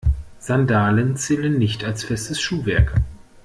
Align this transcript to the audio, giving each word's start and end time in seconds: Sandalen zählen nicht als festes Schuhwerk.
Sandalen 0.39 1.15
zählen 1.15 1.59
nicht 1.59 1.83
als 1.83 2.05
festes 2.05 2.41
Schuhwerk. 2.41 2.95